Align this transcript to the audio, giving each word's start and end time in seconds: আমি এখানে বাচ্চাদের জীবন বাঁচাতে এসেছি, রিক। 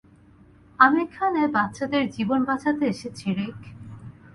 আমি 0.79 0.97
এখানে 1.05 1.41
বাচ্চাদের 1.55 2.03
জীবন 2.09 2.39
বাঁচাতে 2.49 2.83
এসেছি, 2.93 3.25
রিক। 3.37 3.59